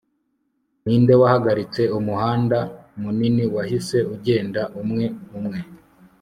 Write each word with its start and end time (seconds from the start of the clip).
ninde 0.83 1.13
wahagaritse 1.21 1.81
umuhanda 1.97 2.57
munini 3.01 3.43
wahise 3.55 3.97
ugenda 4.13 4.61
umwe 4.81 5.05
umwe 5.37 5.59